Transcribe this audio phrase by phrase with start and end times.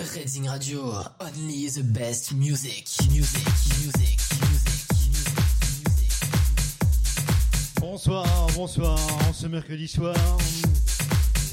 [0.00, 3.44] Reading Radio, only the best music, music,
[3.82, 4.90] music, music.
[7.78, 8.98] Bonsoir, bonsoir,
[9.34, 10.16] ce mercredi soir.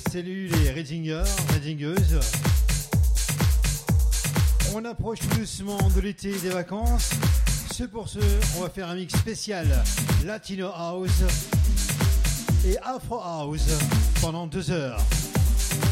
[0.09, 2.21] Salut les Readingers, Readingeuses.
[4.73, 7.09] On approche doucement de l'été et des vacances.
[7.73, 8.19] Ce pour ce,
[8.57, 9.67] on va faire un mix spécial
[10.25, 11.21] Latino House
[12.65, 13.67] et Afro House
[14.21, 15.01] pendant deux heures.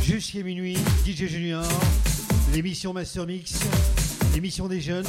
[0.03, 1.65] Jusqu'à minuit, DJ Junior
[2.53, 3.59] l'émission Master Mix,
[4.33, 5.05] l'émission des jeunes,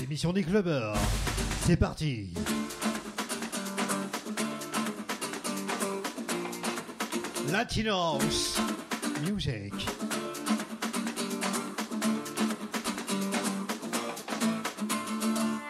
[0.00, 0.94] l'émission des clubbers.
[1.66, 2.28] C'est parti.
[7.50, 8.58] Latinos
[9.26, 9.72] Music.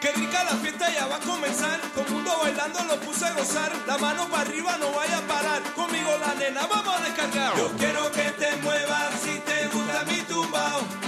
[0.01, 3.71] Qué rica la fiesta ya va a comenzar, todo mundo bailando lo puse a gozar,
[3.87, 7.57] la mano para arriba no vaya a parar, conmigo la nena vamos a descargar.
[7.57, 10.98] Yo quiero que te muevas si te gusta mi tumbao.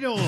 [0.00, 0.27] Torito.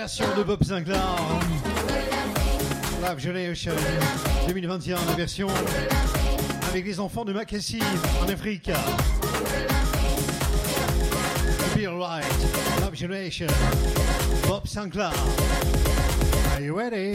[0.00, 0.98] Version de Bob Sinclair.
[3.02, 3.74] Love Generation
[4.46, 5.46] 2021, la version
[6.70, 7.82] avec les enfants de Macassie
[8.24, 8.70] en Afrique.
[11.76, 12.24] Be Right,
[12.80, 13.46] Love Generation,
[14.48, 15.12] Bob Sinclair.
[16.54, 17.14] Are you ready?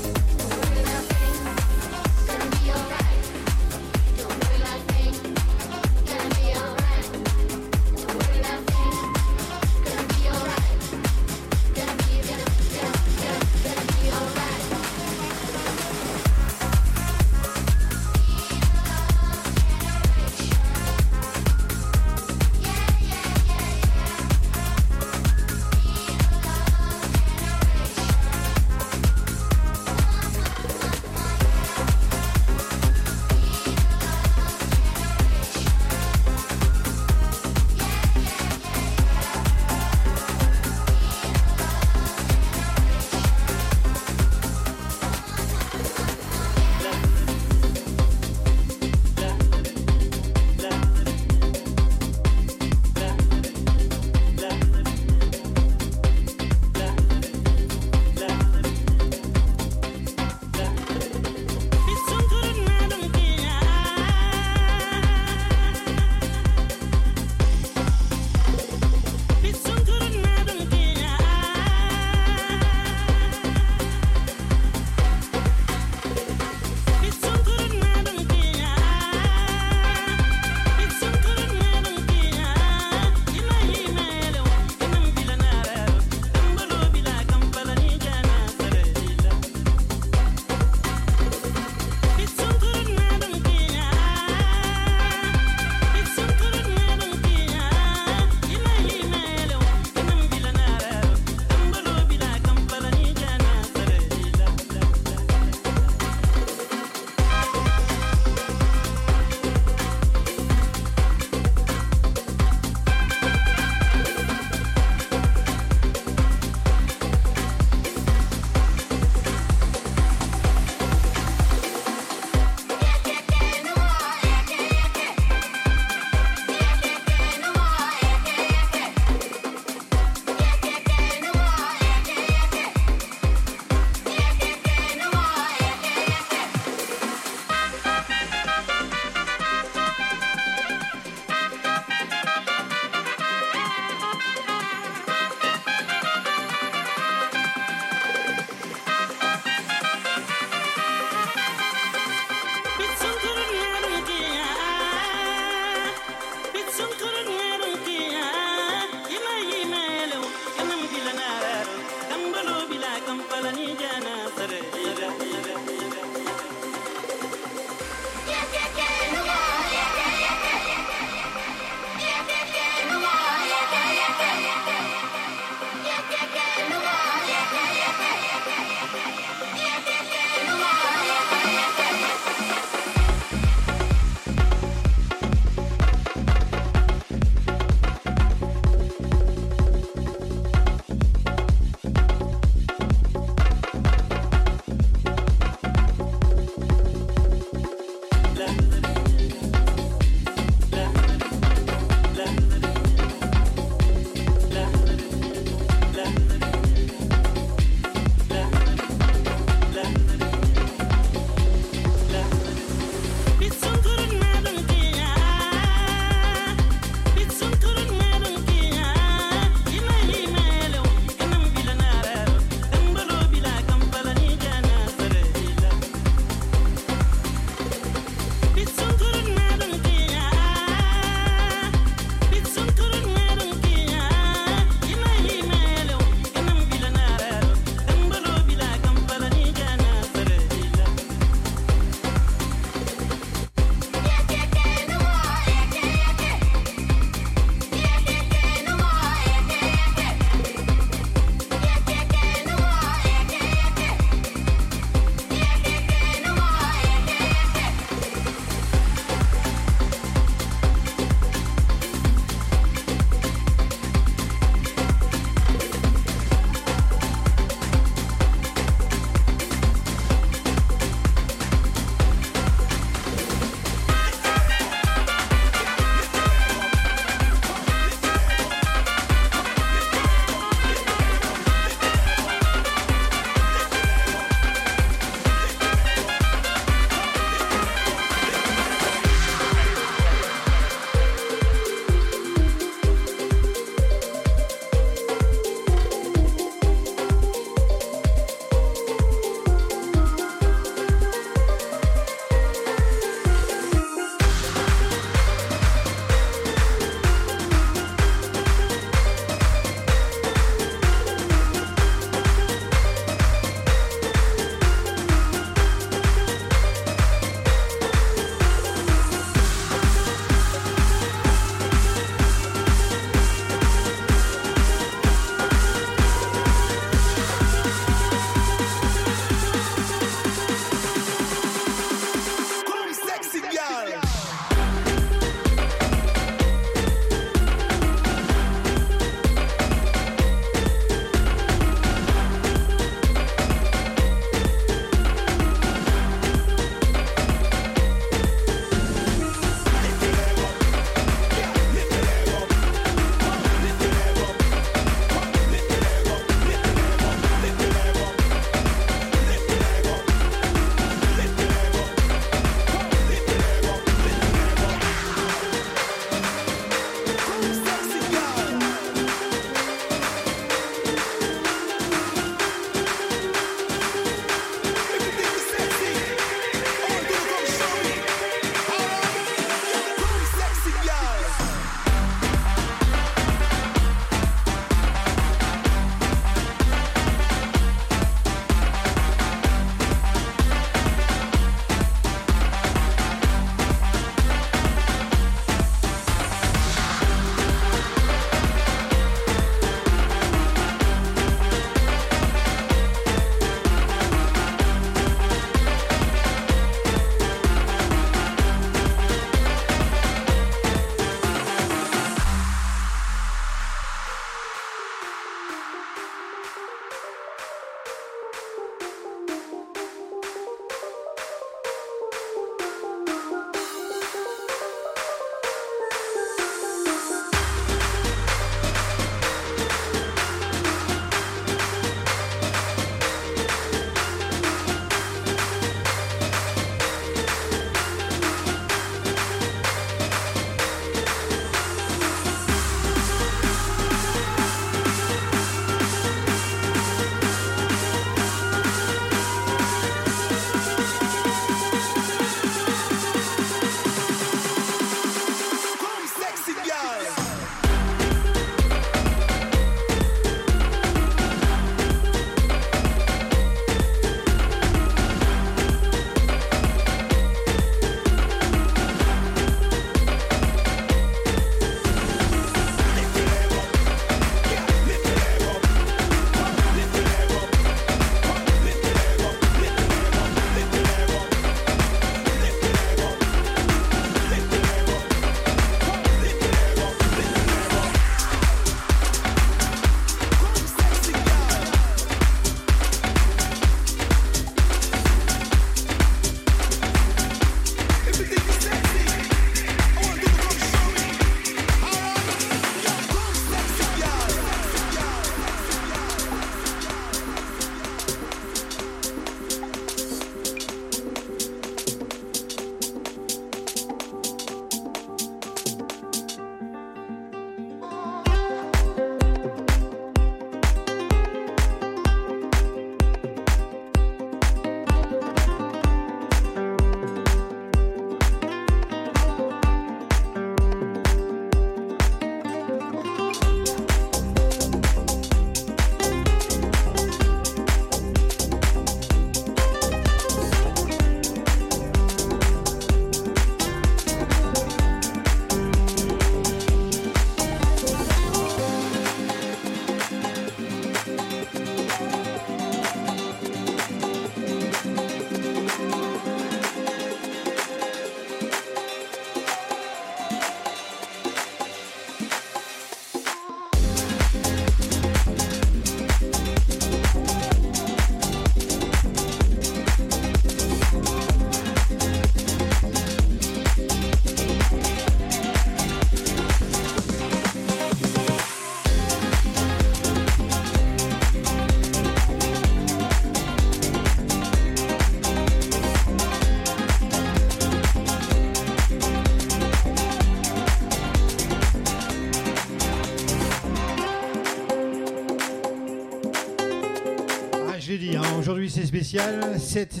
[598.88, 599.60] Aujourd'hui c'est spécial.
[599.60, 600.00] Cette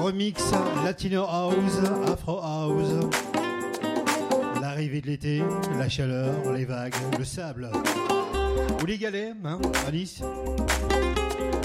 [0.00, 0.42] remix
[0.84, 3.06] Latino House, Afro House.
[4.60, 5.42] L'arrivée de l'été,
[5.78, 7.70] la chaleur, les vagues, le sable.
[8.82, 10.22] Ou les galets, hein, à Nice.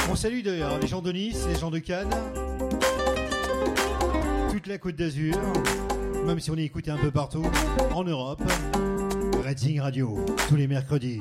[0.09, 2.13] On salue d'ailleurs les gens de Nice, les gens de Cannes,
[4.51, 5.37] toute la côte d'Azur,
[6.25, 7.45] même si on est écouté un peu partout,
[7.93, 8.41] en Europe.
[9.45, 11.19] Red Radio, tous les mercredis.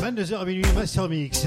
[0.00, 1.46] 22h à minuit, Master Mix.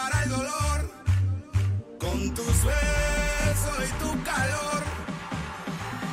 [0.00, 0.78] para el dolor.
[1.98, 4.82] Con tu besos y tu calor,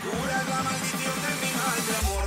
[0.04, 2.27] curas la maldición de mi mal de amor.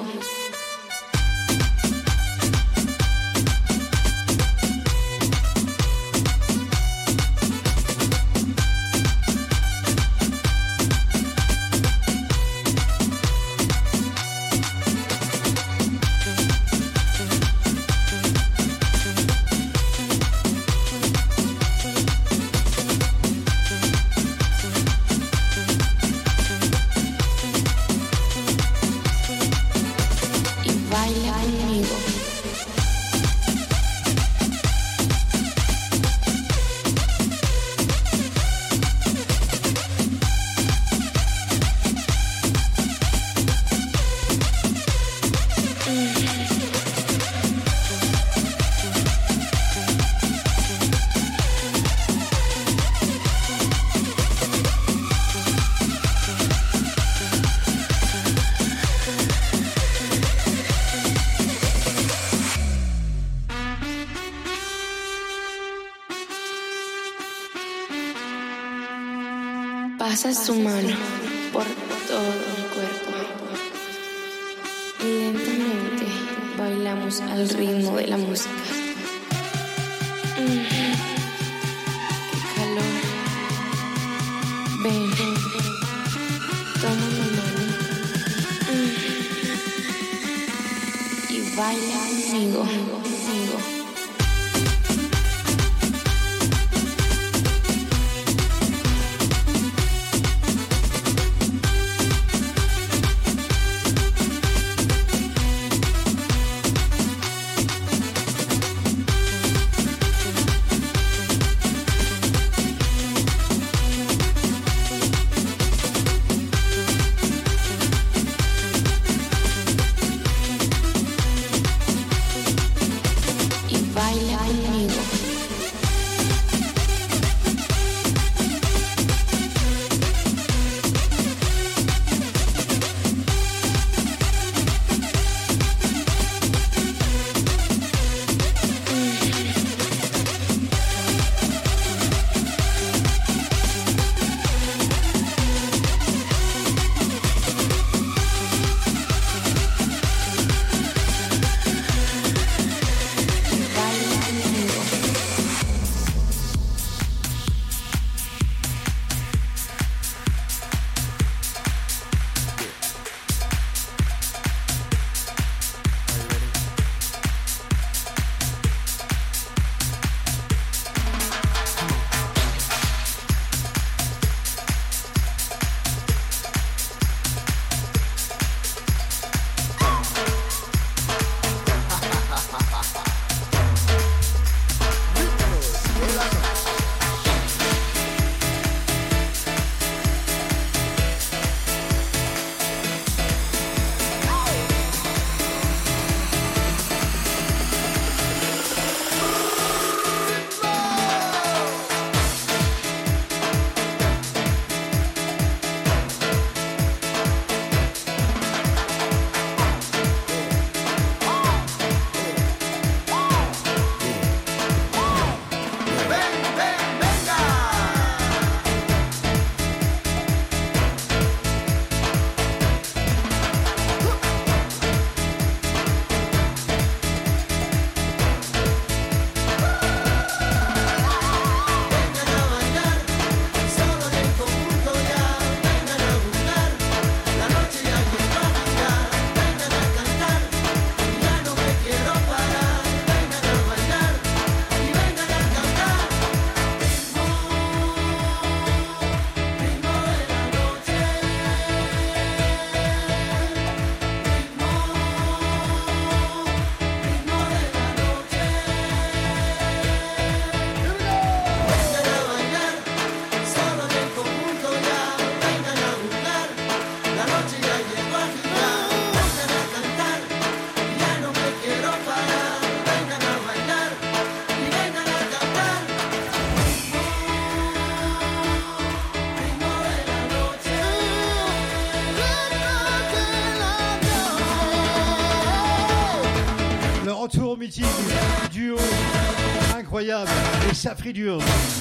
[290.81, 291.80] Safri Duo.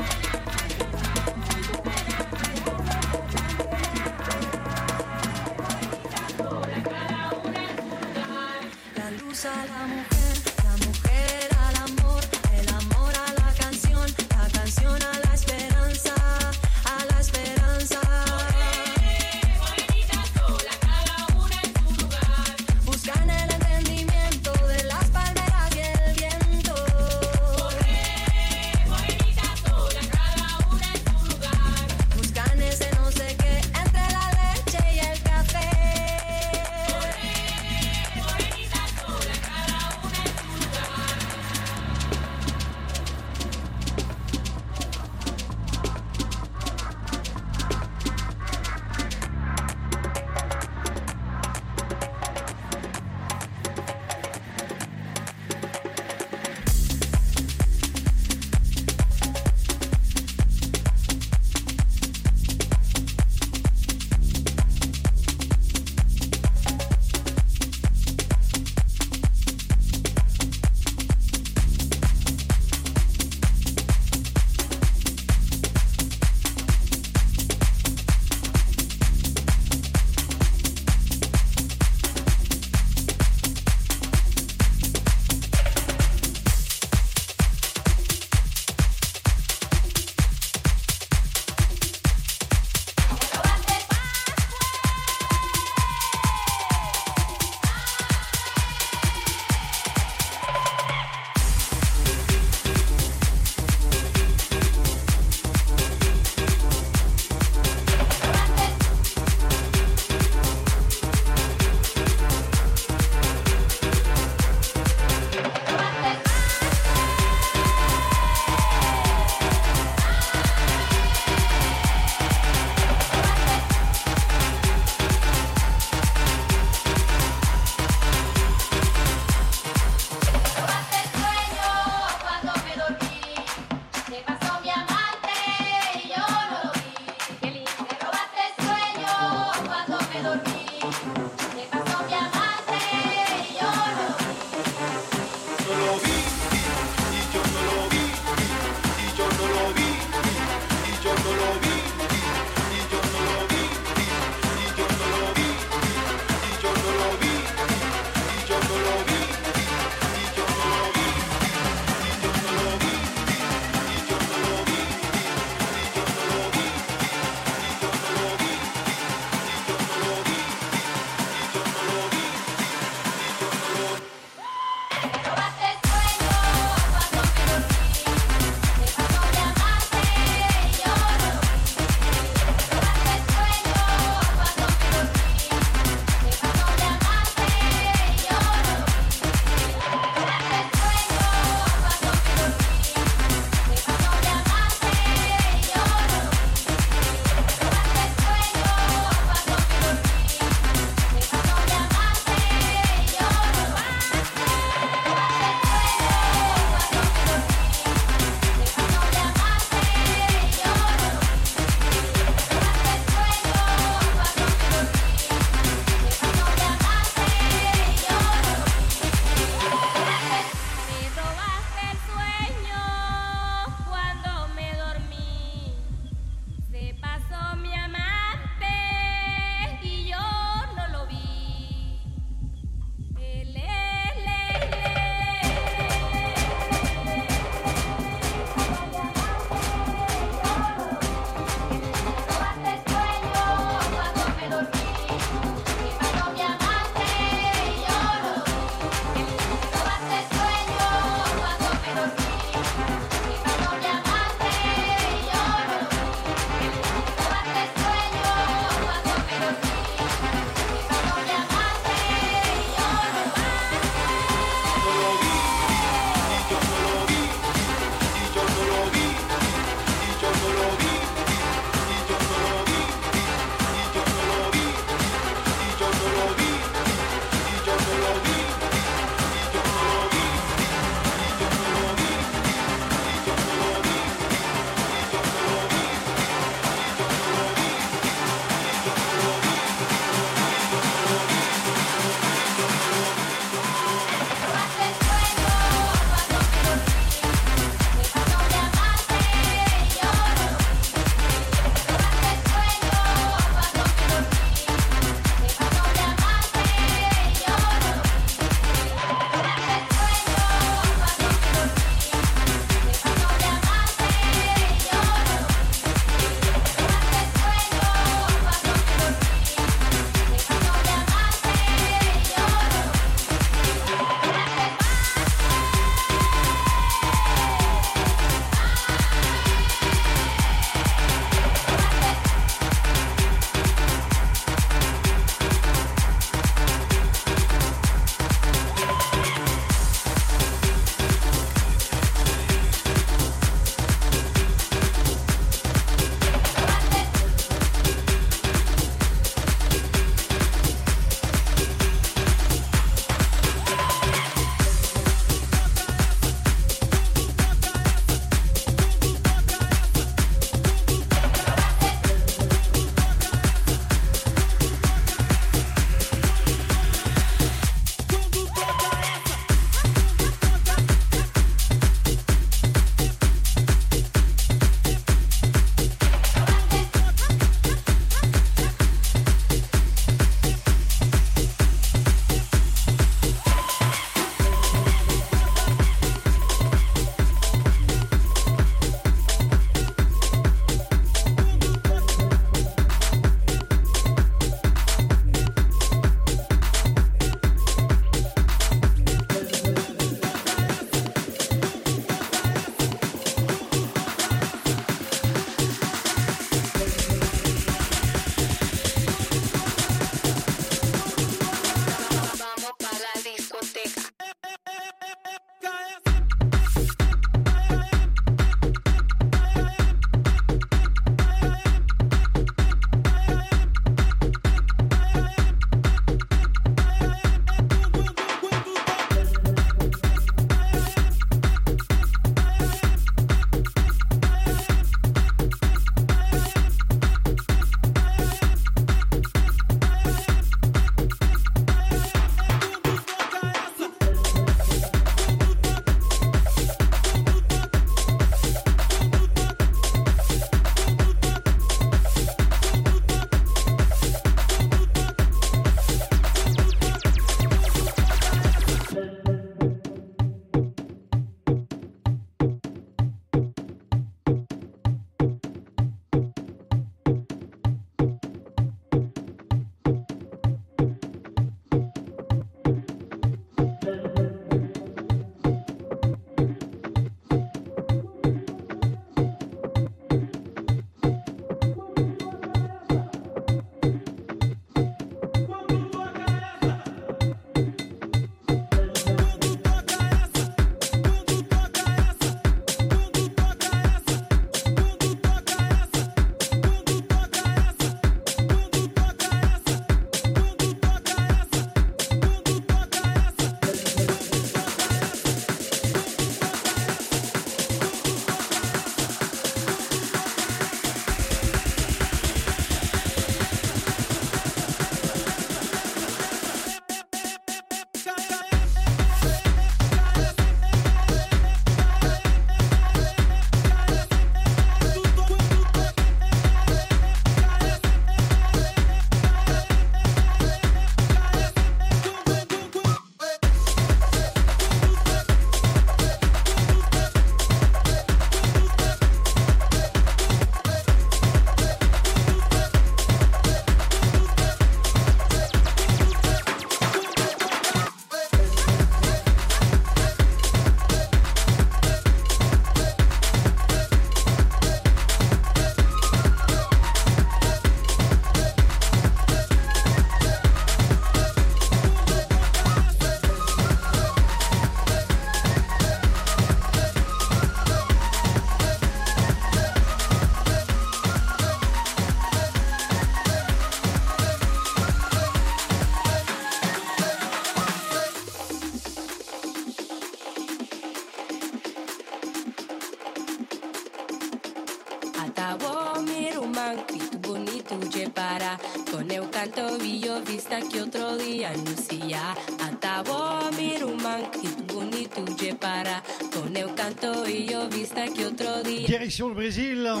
[599.10, 599.82] direction le Brésil.
[599.82, 600.00] Ouais,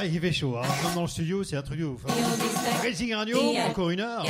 [0.00, 0.62] ah, il fait chaud, hein.
[0.94, 2.00] dans le studio, c'est un truc de ouf.
[2.08, 2.12] Hein.
[2.82, 4.24] Racing Radio, encore une heure.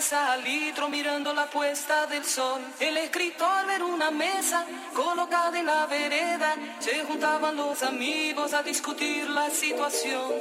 [0.00, 2.62] cabeza al litro mirando la puesta del sol.
[2.80, 4.64] El escritor en una mesa
[4.94, 6.56] colocada en la vereda.
[6.78, 10.32] Se juntaban los amigos a discutir la situación.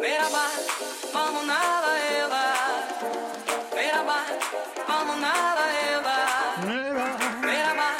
[0.00, 0.66] Mira más,
[1.14, 1.88] vamos nada,
[2.18, 2.54] Eva.
[3.76, 4.26] Mira más,
[4.88, 5.62] vamos nada,
[5.92, 6.18] Eva.
[7.42, 7.96] Mira más,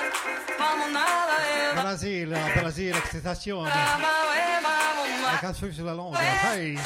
[0.59, 1.35] vamos nada,
[1.70, 1.82] Eva.
[1.82, 3.69] Brasil, Brasil, excitación.
[3.69, 6.19] La canción es la longa.
[6.20, 6.77] Hey.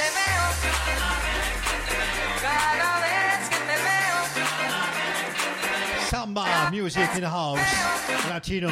[2.42, 3.05] Cada
[6.26, 7.58] samba music in the house.
[8.28, 8.68] Latino.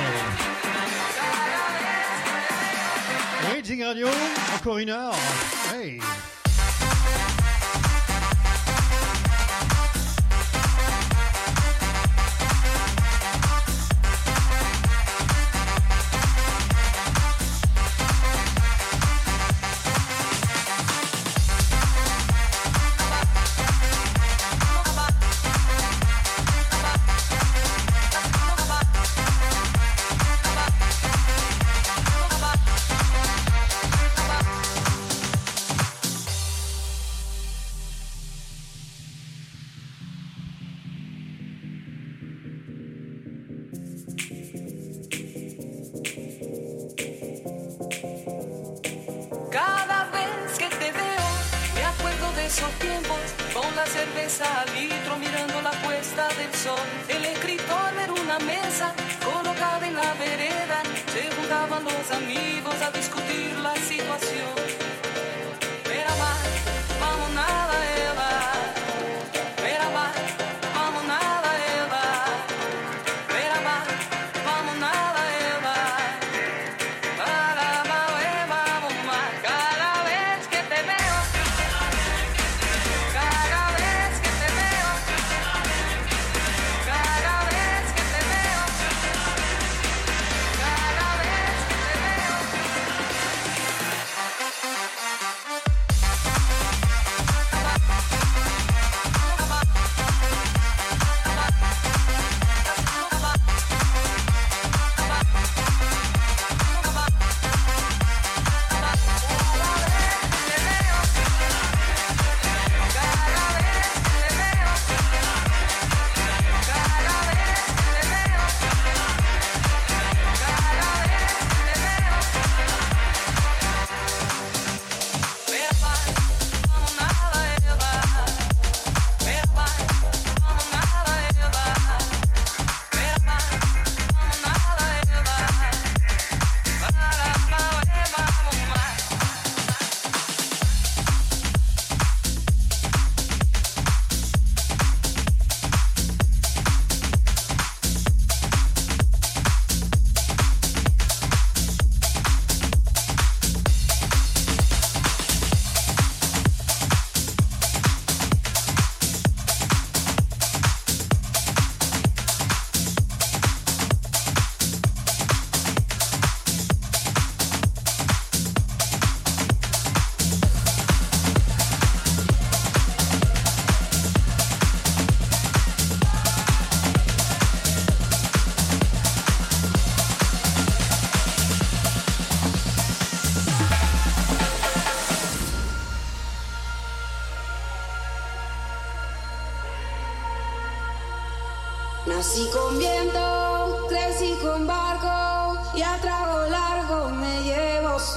[3.53, 4.09] Rating Radio,
[4.55, 5.15] encore une heure.
[5.73, 6.01] Hey!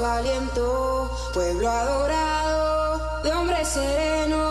[0.05, 1.11] Aliento.
[1.33, 4.46] Pueblo adorado, de hombre sereno,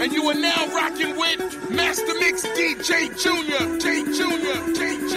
[0.00, 5.09] and you are now rocking with Master Mix DJ Junior, J Junior, J Junior,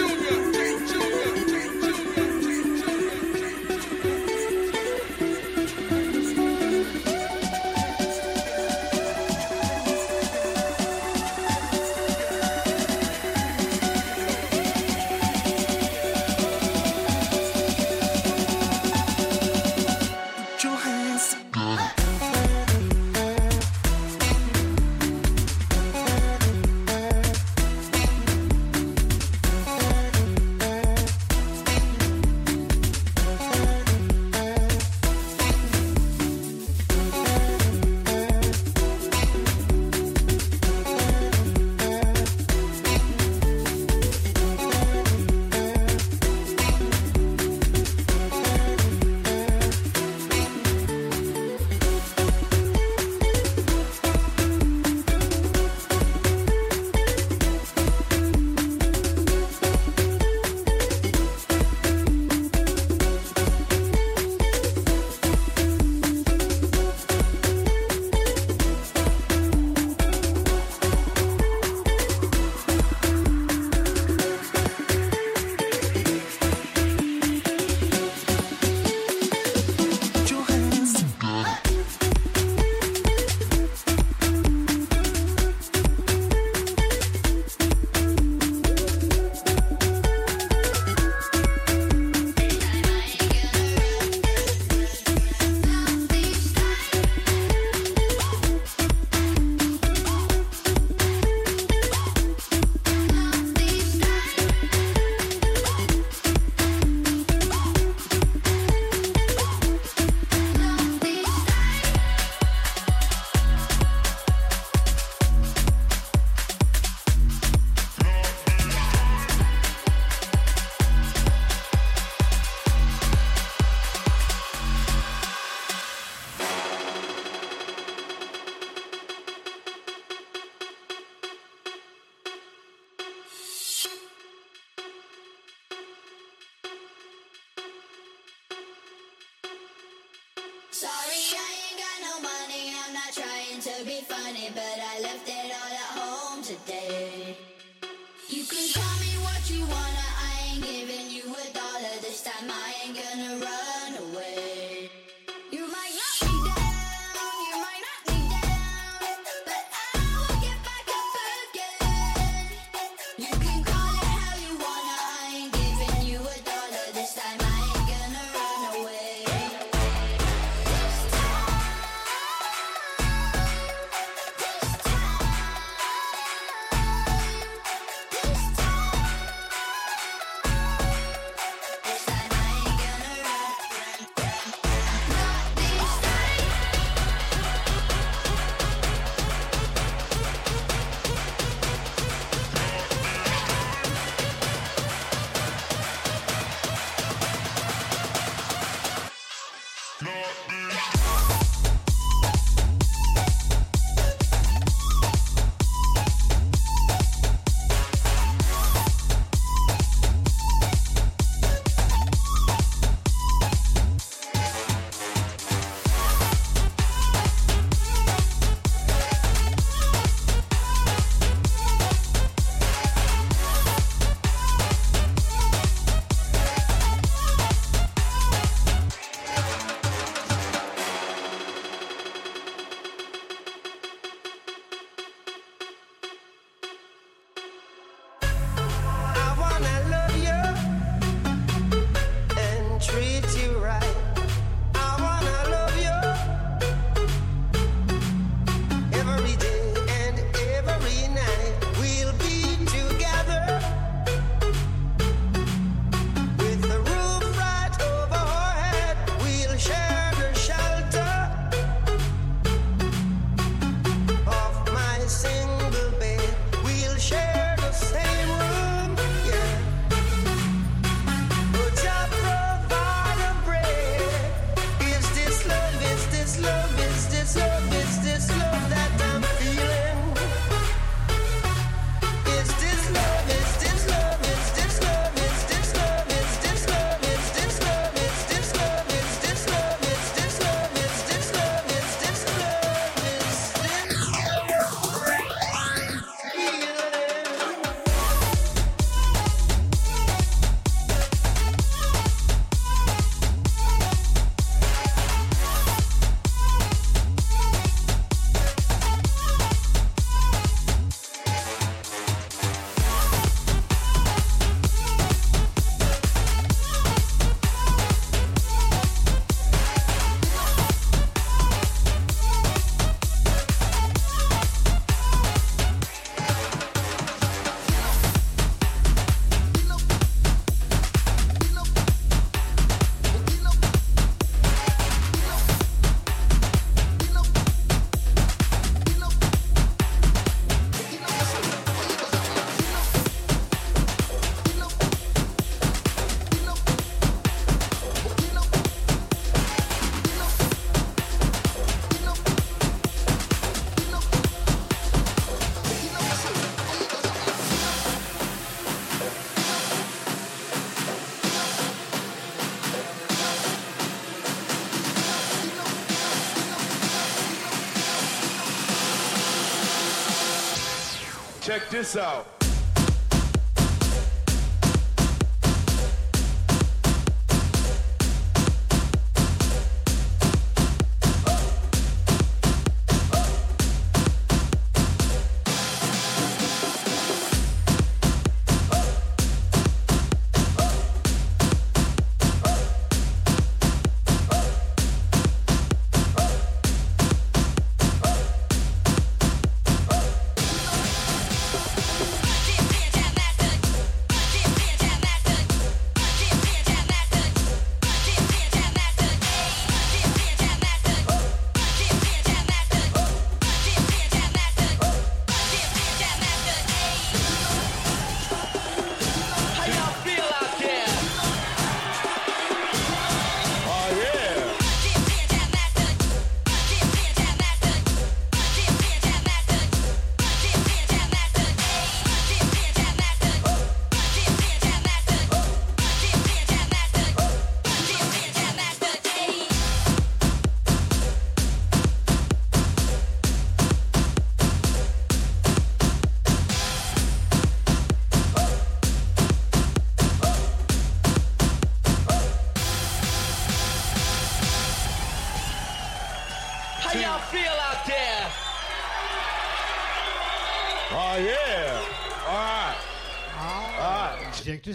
[371.74, 372.33] Maldição!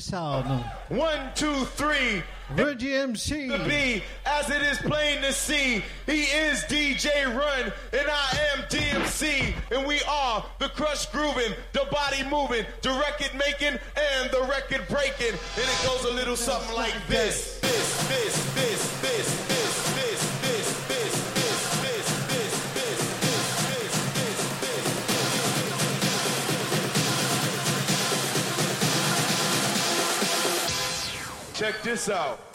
[0.10, 0.66] Sound.
[0.90, 2.24] One, two, three.
[3.48, 8.64] The B, as it is plain to see, he is DJ Run, and I am
[8.70, 14.42] DMC, and we are the crush grooving, the body moving, the record making, and the
[14.50, 15.38] record breaking.
[15.58, 17.60] And it goes a little something like this.
[17.60, 19.09] This, this, this, this, this,
[31.70, 32.49] Check this out.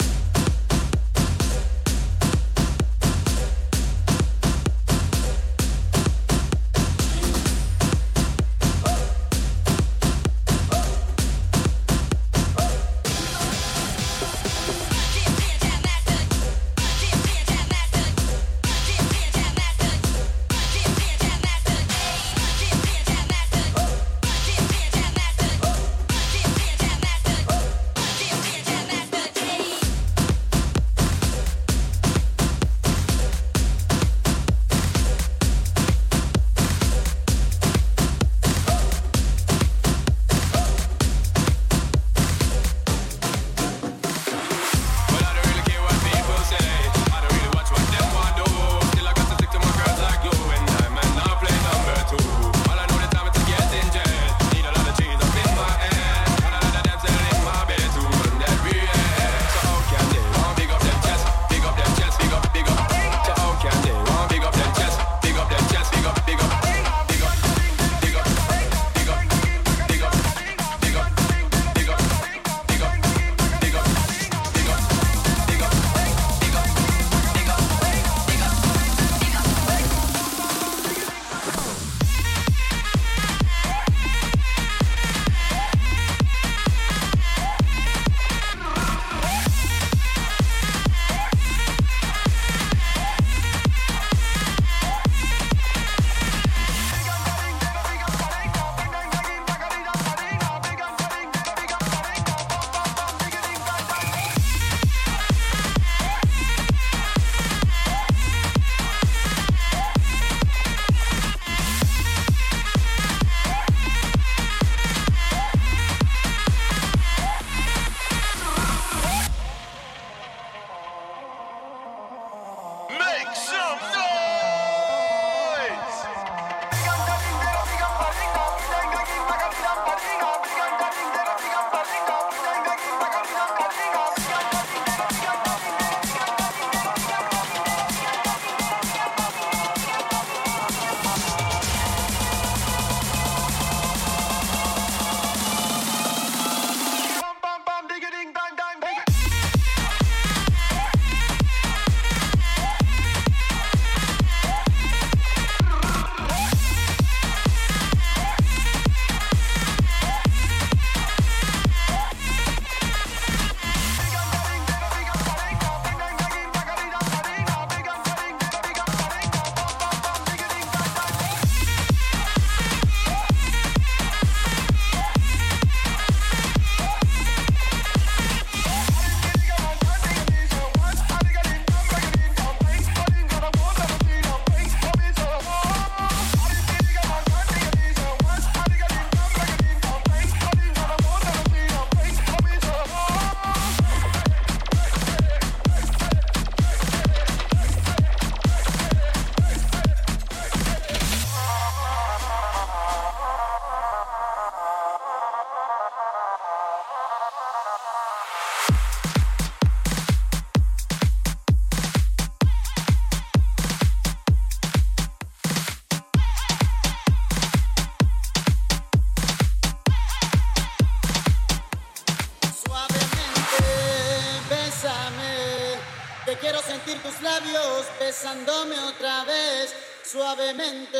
[230.15, 230.97] Suavemente,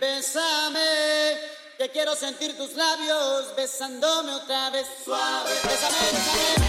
[0.00, 0.80] bésame.
[1.76, 6.63] Que quiero sentir tus labios besándome otra vez, suave, bésame,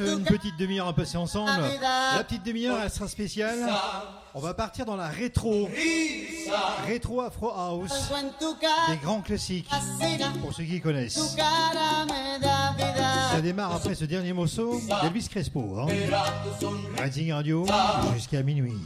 [0.00, 1.50] Reste une petite demi-heure à passer ensemble.
[1.80, 3.58] La petite demi-heure, elle sera spéciale.
[4.34, 5.68] On va partir dans la rétro.
[6.86, 8.10] Rétro Afro House.
[8.88, 9.70] Des grands classiques.
[10.40, 11.36] Pour ceux qui connaissent.
[13.32, 15.78] Ça démarre après ce dernier morceau d'Elvis Crespo.
[15.80, 15.86] Hein.
[16.98, 17.66] Radio
[18.14, 18.78] jusqu'à minuit.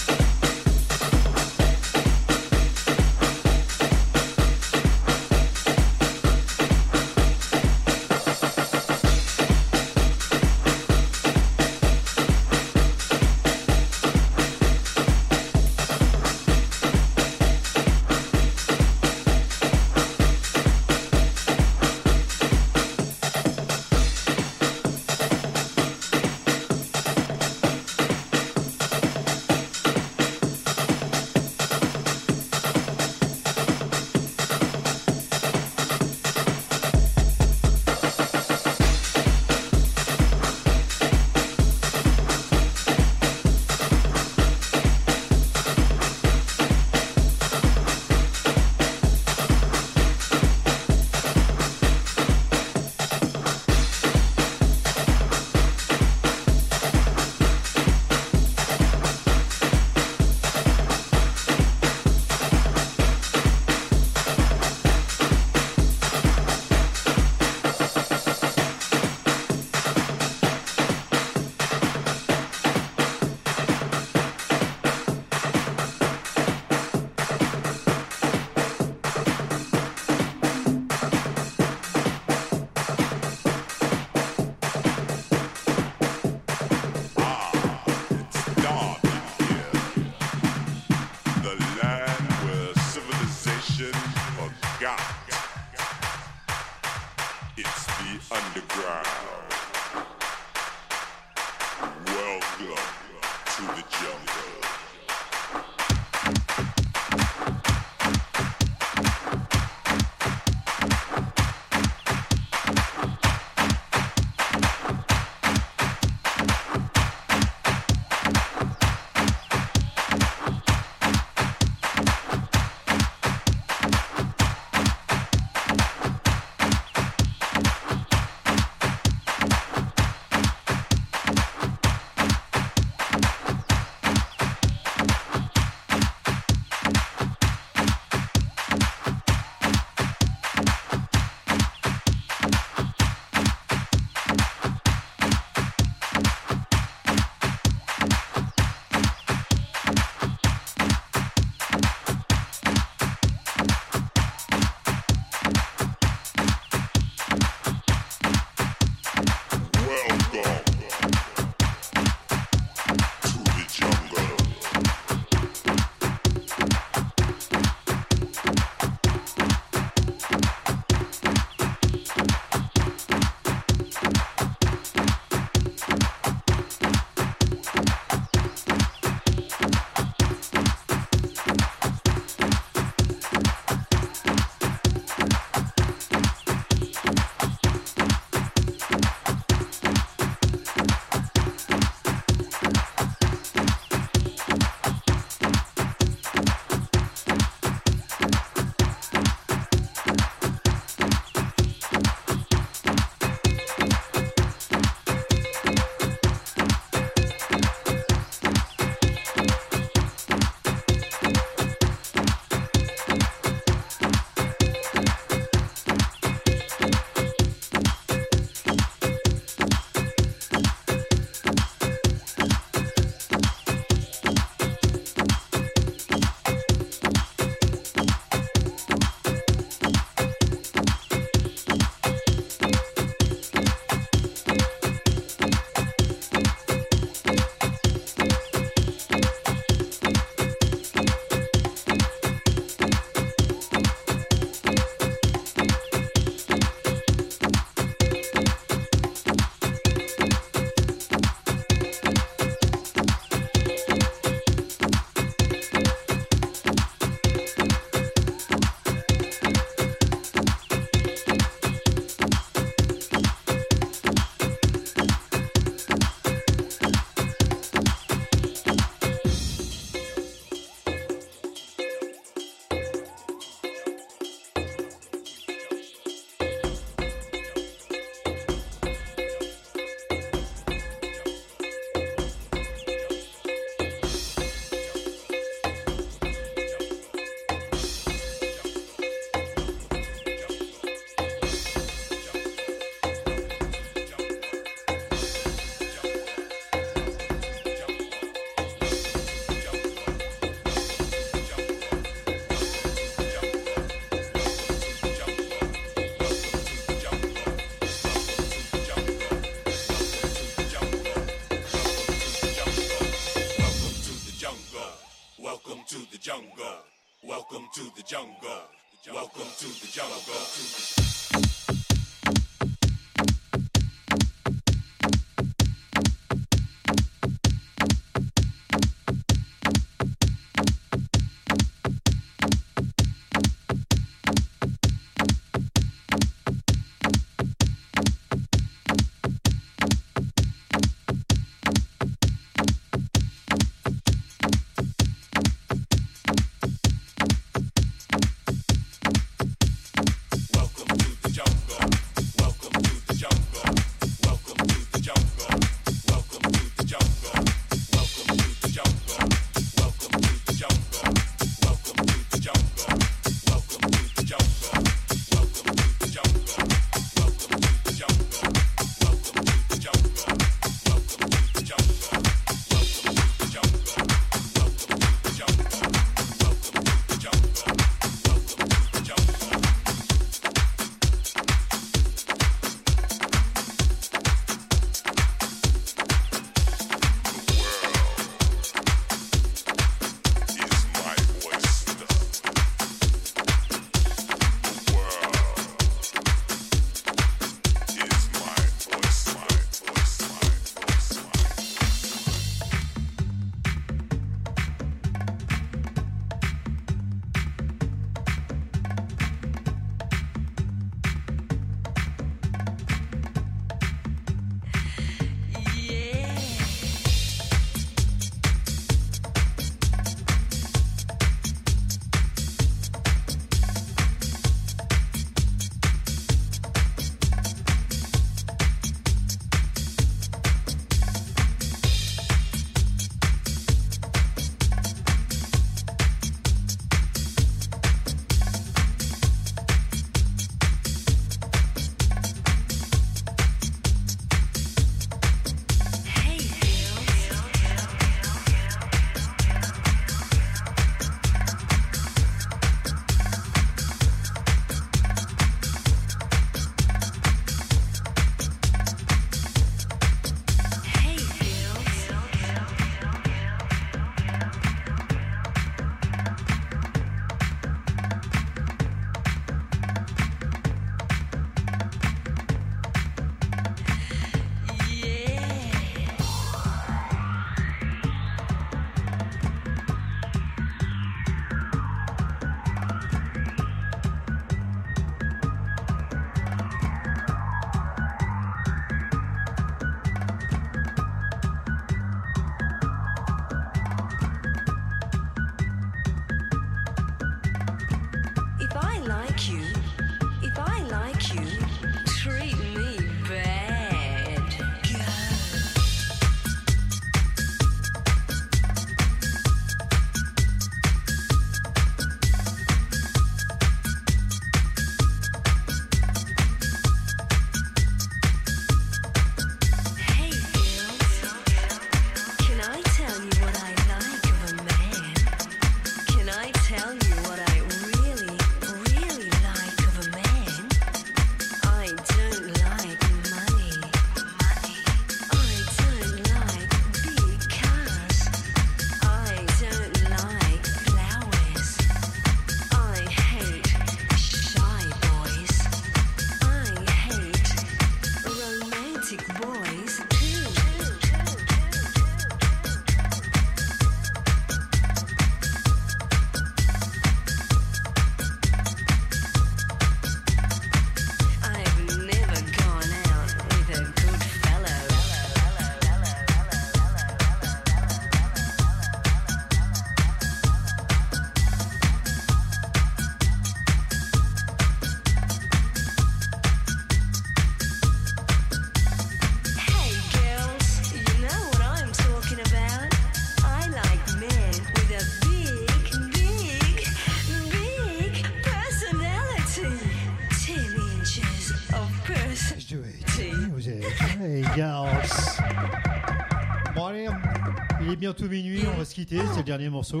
[598.02, 600.00] Bientôt minuit, on va se quitter, c'est le dernier morceau.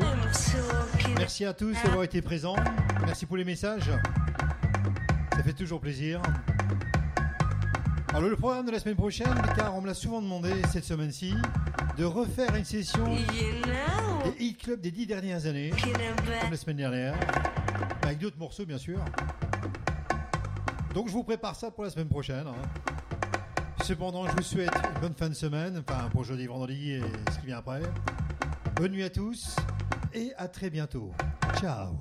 [1.18, 2.56] Merci à tous d'avoir été présents.
[3.06, 3.88] Merci pour les messages.
[5.36, 6.20] Ça fait toujours plaisir.
[8.08, 11.36] Alors le programme de la semaine prochaine, car on me l'a souvent demandé cette semaine-ci,
[11.96, 17.14] de refaire une session des hit clubs des dix dernières années, comme la semaine dernière,
[18.02, 18.98] avec d'autres morceaux bien sûr.
[20.92, 22.48] Donc je vous prépare ça pour la semaine prochaine.
[22.48, 22.91] hein.
[23.82, 27.02] Cependant, je vous souhaite une bonne fin de semaine, enfin pour jeudi, vendredi et
[27.32, 27.82] ce qui vient après.
[28.76, 29.56] Bonne nuit à tous
[30.14, 31.12] et à très bientôt.
[31.60, 31.98] Ciao.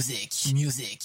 [0.00, 0.99] Music, music.